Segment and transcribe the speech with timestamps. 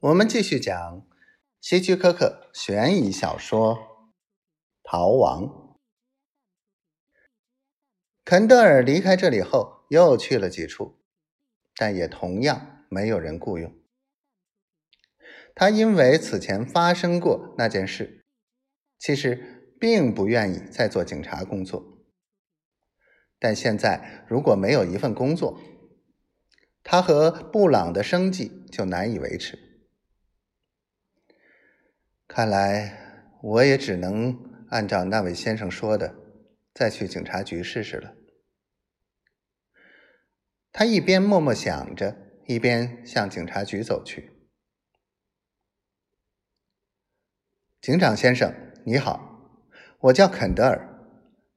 [0.00, 1.06] 我们继续讲
[1.60, 3.76] 希区柯克悬疑小说
[4.82, 5.44] 《逃亡》。
[8.24, 10.98] 肯德尔离开这里后，又去了几处，
[11.74, 13.70] 但也同样没有人雇佣。
[15.54, 18.24] 他因为此前发生过那件事，
[18.98, 22.06] 其实并不愿意再做警察工作。
[23.38, 25.60] 但现在如果没有一份工作，
[26.82, 29.66] 他和布朗的生计就难以维持。
[32.40, 34.34] 看来我也只能
[34.70, 36.14] 按照那位先生说的，
[36.72, 38.14] 再去警察局试试了。
[40.72, 44.32] 他一边默默想着，一边向警察局走去。
[47.82, 48.54] 警长先生，
[48.86, 49.52] 你好，
[49.98, 50.88] 我叫肯德尔，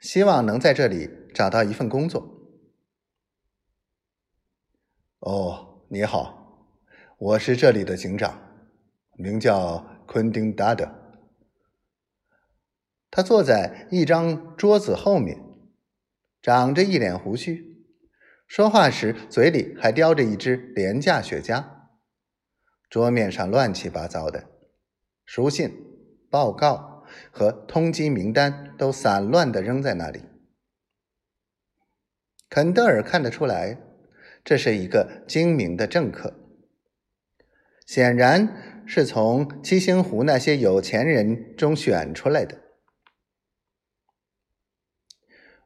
[0.01, 2.27] 希望能在这里找到一份工作。
[5.19, 6.67] 哦，你好，
[7.17, 8.37] 我是这里的警长，
[9.15, 9.92] 名叫。
[10.05, 10.89] 昆丁·达德，
[13.09, 15.39] 他坐在一张桌子后面，
[16.41, 17.85] 长着一脸胡须，
[18.47, 21.63] 说话时嘴里还叼着一支廉价雪茄。
[22.89, 24.49] 桌面上乱七八糟的，
[25.25, 25.71] 书信、
[26.29, 30.21] 报告和通缉名单都散乱的扔在那里。
[32.49, 33.77] 肯德尔看得出来，
[34.43, 36.35] 这是一个精明的政客，
[37.85, 38.71] 显然。
[38.85, 42.61] 是从七星湖那些有钱人中选出来的。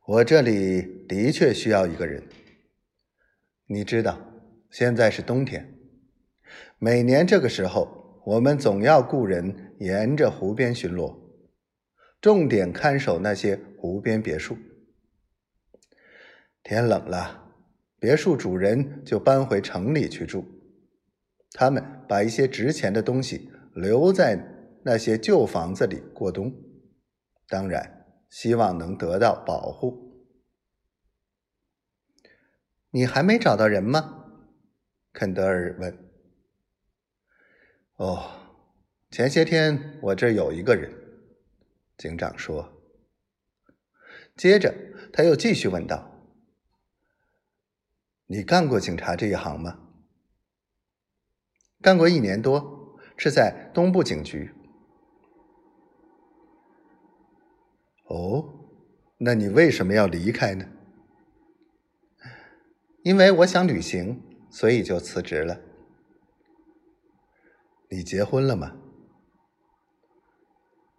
[0.06, 2.24] 我这里的确需要一个人。
[3.68, 4.18] 你知道，
[4.72, 5.78] 现在是冬天，
[6.80, 11.14] 每年这个时候，我们总要雇人沿着湖边巡逻，
[12.22, 14.58] 重点看守那些湖边别墅。
[16.64, 17.54] 天冷了，
[18.00, 20.46] 别墅主人就搬回城里去住。
[21.60, 26.54] 他们把一些值钱的东西留在那些旧房子里过冬，
[27.48, 30.30] 当然希望能得到保护。
[32.92, 34.26] 你还没找到人吗？
[35.12, 35.98] 肯德尔问。
[37.96, 38.30] 哦，
[39.10, 40.94] 前些天我这有一个人，
[41.98, 42.72] 警长说。
[44.36, 44.72] 接着
[45.12, 46.30] 他又继续问道
[48.28, 49.86] ：“你干过警察这一行吗？”
[51.88, 54.54] 干过一年多，是在东部警局。
[58.08, 58.44] 哦，
[59.20, 60.66] 那你为什么要离开呢？
[63.04, 65.62] 因为我想旅行，所以就辞职了。
[67.90, 68.76] 你结婚了吗？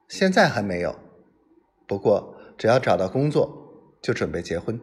[0.09, 0.99] 现在还没有，
[1.87, 4.81] 不过只要找到工作，就准备结婚。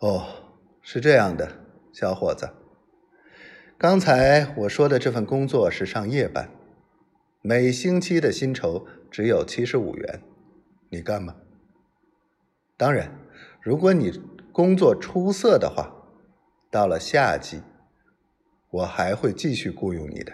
[0.00, 1.67] 哦，是这样的。
[2.00, 2.48] 小伙子，
[3.76, 6.48] 刚才我说的这份工作是上夜班，
[7.42, 10.22] 每星期的薪酬只有七十五元，
[10.90, 11.34] 你干吗？
[12.76, 13.18] 当然，
[13.60, 14.12] 如果你
[14.52, 15.92] 工作出色的话，
[16.70, 17.62] 到了夏季，
[18.70, 20.32] 我还会继续雇佣你的。